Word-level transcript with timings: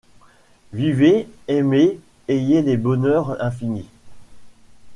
Vivez! 0.73 1.29
aimez! 1.47 1.99
ayez 2.27 2.63
les 2.63 2.75
bonheurs 2.75 3.37
infinis. 3.39 3.87